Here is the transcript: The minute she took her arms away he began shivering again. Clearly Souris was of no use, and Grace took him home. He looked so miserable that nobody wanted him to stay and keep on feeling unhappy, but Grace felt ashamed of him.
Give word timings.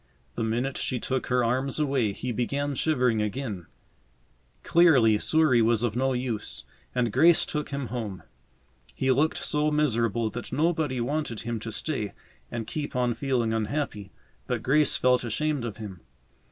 The 0.33 0.41
minute 0.41 0.77
she 0.79 0.99
took 0.99 1.27
her 1.27 1.43
arms 1.43 1.79
away 1.79 2.11
he 2.11 2.31
began 2.31 2.73
shivering 2.73 3.21
again. 3.21 3.67
Clearly 4.63 5.19
Souris 5.19 5.61
was 5.61 5.83
of 5.83 5.95
no 5.95 6.13
use, 6.13 6.63
and 6.95 7.13
Grace 7.13 7.45
took 7.45 7.69
him 7.69 7.89
home. 7.89 8.23
He 8.95 9.11
looked 9.11 9.37
so 9.37 9.69
miserable 9.69 10.31
that 10.31 10.51
nobody 10.51 10.99
wanted 10.99 11.41
him 11.41 11.59
to 11.59 11.71
stay 11.71 12.13
and 12.49 12.65
keep 12.65 12.95
on 12.95 13.13
feeling 13.13 13.53
unhappy, 13.53 14.11
but 14.47 14.63
Grace 14.63 14.97
felt 14.97 15.23
ashamed 15.23 15.65
of 15.65 15.77
him. 15.77 15.99